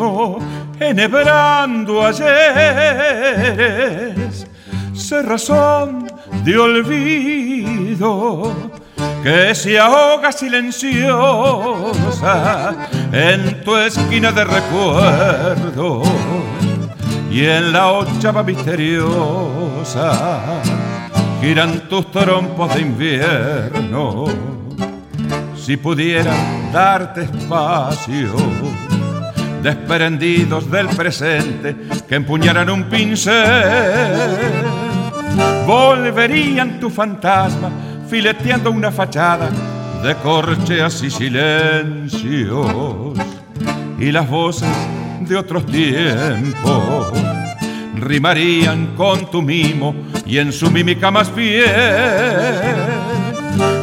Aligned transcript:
mimo, 0.00 0.38
enhebrando 0.78 2.06
ayeres, 2.06 2.36
razón 5.24 6.10
de 6.44 6.56
olvido 6.56 8.52
que 9.22 9.54
se 9.54 9.78
ahoga 9.78 10.32
silenciosa 10.32 11.12
en 13.12 13.62
tu 13.62 13.76
esquina 13.76 14.32
de 14.32 14.44
recuerdo 14.44 16.02
y 17.30 17.44
en 17.44 17.72
la 17.72 17.92
ochava 17.92 18.42
misteriosa 18.42 20.12
giran 21.40 21.88
tus 21.88 22.10
trompos 22.10 22.74
de 22.74 22.80
invierno. 22.80 24.24
Si 25.56 25.76
pudiera 25.76 26.34
darte 26.72 27.22
espacio, 27.24 28.34
desprendidos 29.62 30.70
del 30.70 30.88
presente 30.88 31.76
que 32.08 32.14
empuñaran 32.14 32.70
un 32.70 32.84
pincel, 32.84 33.34
volverían 35.66 36.80
tu 36.80 36.90
fantasma 36.90 37.70
fileteando 38.08 38.70
una 38.70 38.90
fachada 38.90 39.50
de 40.02 40.14
corcheas 40.16 41.02
y 41.02 41.10
silencios. 41.10 42.58
Y 43.98 44.10
las 44.10 44.28
voces 44.28 44.68
de 45.20 45.36
otros 45.36 45.66
tiempos 45.66 47.12
rimarían 47.96 48.94
con 48.96 49.30
tu 49.30 49.42
mimo 49.42 49.94
y 50.26 50.38
en 50.38 50.52
su 50.52 50.70
mímica 50.70 51.10
más 51.10 51.30
fiel. 51.30 51.66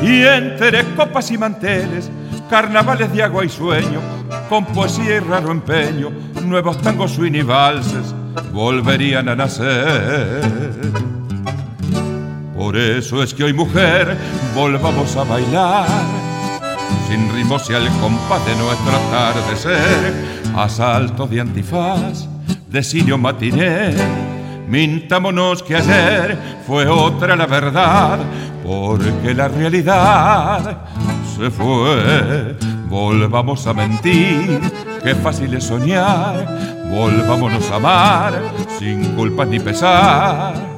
Y 0.02 0.24
entre 0.24 0.84
copas 0.96 1.30
y 1.32 1.38
manteles 1.38 2.10
carnavales 2.50 3.12
de 3.14 3.24
agua 3.24 3.46
y 3.46 3.50
sueño 3.50 4.00
con 4.50 4.66
poesía 4.66 5.18
y 5.18 5.20
raro 5.20 5.52
empeño 5.52 6.12
nuevos 6.44 6.82
tangos 6.82 7.12
swing 7.12 7.34
y 7.34 7.42
valses 7.42 8.14
volverían 8.52 9.30
a 9.30 9.36
nacer 9.36 10.42
por 12.56 12.76
eso 12.78 13.24
es 13.24 13.34
que 13.34 13.44
hoy 13.44 13.54
mujer 13.54 14.18
volvamos 14.56 15.16
a 15.16 15.24
bailar 15.24 15.88
sin 17.08 17.34
ritmos 17.34 17.70
y 17.70 17.74
al 17.74 17.88
compás 18.00 18.46
de 18.46 18.56
nuestro 18.56 18.98
atardecer, 18.98 20.14
asaltos 20.56 21.30
de 21.30 21.40
antifaz, 21.40 22.28
de 22.70 22.84
cirio 22.84 23.18
matiné. 23.18 24.37
Mintámonos 24.68 25.64
que 25.64 25.76
ayer 25.76 26.38
fue 26.66 26.88
otra 26.88 27.36
la 27.36 27.46
verdad, 27.46 28.20
porque 28.64 29.34
la 29.34 29.48
realidad 29.48 30.78
se 31.38 31.50
fue. 31.50 32.56
Volvamos 32.90 33.66
a 33.68 33.74
mentir, 33.74 34.60
qué 35.04 35.16
fácil 35.16 35.54
es 35.54 35.66
soñar, 35.66 36.48
volvámonos 36.90 37.70
a 37.72 37.76
amar 37.76 38.42
sin 38.80 39.16
culpa 39.16 39.46
ni 39.46 39.60
pesar 39.60 40.78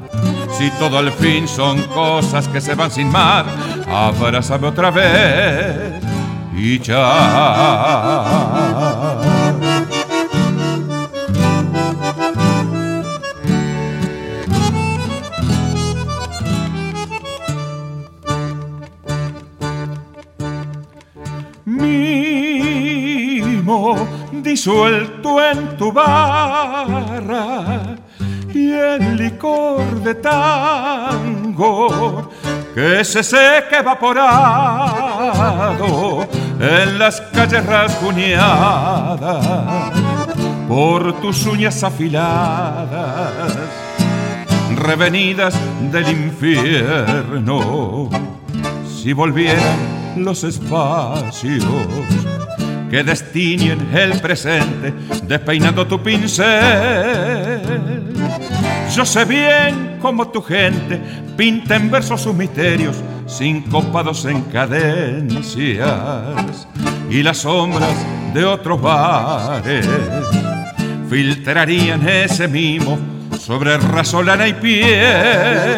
si 0.60 0.70
todo 0.72 0.98
al 0.98 1.12
fin 1.14 1.48
son 1.48 1.82
cosas 1.84 2.50
que 2.50 2.60
se 2.60 2.76
van 2.76 2.92
sin 2.92 3.10
mar, 3.10 3.46
abrázame 3.90 4.68
otra 4.68 4.92
vez 4.92 6.04
y 6.54 6.80
ya. 6.80 6.98
Mimo 21.80 23.96
disuelto 24.32 25.44
en 25.44 25.76
tu 25.78 25.92
barra 25.92 27.96
y 28.54 28.72
el 28.72 29.18
licor 29.18 29.84
de 30.02 30.14
tango 30.16 32.30
que 32.74 33.06
se 33.06 33.22
seca 33.24 33.80
evaporado 33.80 34.28
en 36.60 37.00
las 37.00 37.22
calles 37.22 37.66
rasguñadas 37.66 39.46
por 40.68 41.14
tus 41.22 41.46
uñas 41.46 41.82
afiladas, 41.84 43.58
revenidas 44.76 45.56
del 45.92 46.10
infierno. 46.10 48.10
Si 48.86 49.14
volvieran 49.14 49.99
los 50.18 50.44
espacios 50.44 51.66
que 52.90 53.04
destinen 53.04 53.88
el 53.94 54.20
presente, 54.20 54.94
despeinando 55.24 55.86
tu 55.86 56.02
pincel. 56.02 57.62
Yo 58.96 59.06
sé 59.06 59.26
bien 59.26 59.98
cómo 60.02 60.28
tu 60.30 60.42
gente 60.42 61.00
pinta 61.38 61.76
en 61.76 61.92
versos 61.92 62.22
sus 62.22 62.34
misterios, 62.34 62.98
sincopados 63.28 64.26
en 64.26 64.42
cadencias, 64.44 65.88
y 67.10 67.22
las 67.22 67.38
sombras 67.38 67.96
de 68.34 68.46
otros 68.46 68.82
bares 68.82 69.88
filtrarían 71.10 72.08
ese 72.08 72.48
mimo 72.48 72.98
sobre 73.40 73.78
rasolana 73.78 74.48
y 74.48 74.54
piel. 74.54 75.78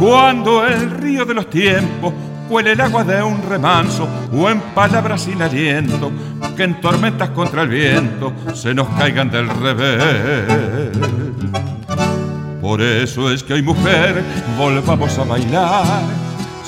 Cuando 0.00 0.66
el 0.66 0.90
río 0.90 1.24
de 1.24 1.34
los 1.34 1.50
tiempos 1.50 2.12
cuele 2.48 2.72
el 2.72 2.80
agua 2.80 3.04
de 3.04 3.22
un 3.22 3.42
remanso 3.42 4.08
o 4.32 4.48
en 4.48 4.60
palabras 4.74 5.22
sin 5.22 5.40
aliento 5.42 6.10
que 6.56 6.64
en 6.64 6.80
tormentas 6.80 7.30
contra 7.30 7.62
el 7.62 7.68
viento 7.68 8.32
se 8.54 8.74
nos 8.74 8.88
caigan 8.88 9.30
del 9.30 9.48
revés. 9.48 10.90
Por 12.60 12.82
eso 12.82 13.30
es 13.30 13.42
que 13.42 13.54
hoy 13.54 13.62
mujer 13.62 14.22
volvamos 14.56 15.18
a 15.18 15.24
bailar 15.24 15.84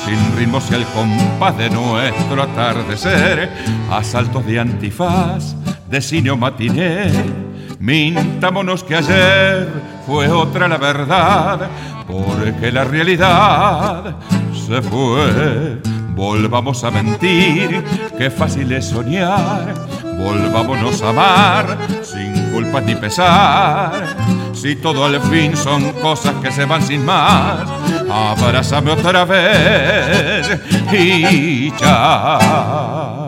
sin 0.04 0.36
ritmos 0.36 0.70
y 0.70 0.74
al 0.74 0.86
compás 0.86 1.56
de 1.58 1.68
nuestro 1.70 2.42
atardecer, 2.42 3.50
a 3.90 4.02
saltos 4.02 4.46
de 4.46 4.58
antifaz, 4.60 5.54
de 5.88 6.00
cine 6.00 6.30
o 6.30 6.36
matiné. 6.36 7.10
Mintámonos 7.78 8.84
que 8.84 8.96
ayer 8.96 9.68
fue 10.06 10.28
otra 10.28 10.68
la 10.68 10.78
verdad, 10.78 11.68
porque 12.06 12.70
la 12.72 12.84
realidad 12.84 14.16
se 14.70 14.82
fue. 14.82 15.82
Volvamos 16.14 16.84
a 16.84 16.90
mentir, 16.90 17.82
qué 18.16 18.30
fácil 18.30 18.70
es 18.72 18.86
soñar. 18.86 19.74
Volvámonos 20.16 21.02
a 21.02 21.08
amar 21.08 21.78
sin 22.02 22.52
culpa 22.52 22.80
ni 22.80 22.94
pesar. 22.94 24.16
Si 24.52 24.76
todo 24.76 25.04
al 25.04 25.20
fin 25.22 25.56
son 25.56 25.92
cosas 25.94 26.34
que 26.42 26.52
se 26.52 26.66
van 26.66 26.82
sin 26.82 27.04
más, 27.04 27.68
abrázame 28.08 28.92
otra 28.92 29.24
vez 29.24 30.60
y 30.92 31.72
ya. 31.76 33.19